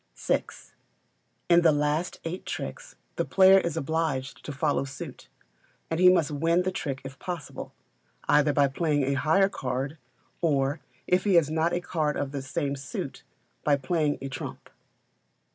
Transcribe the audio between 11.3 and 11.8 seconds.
has not a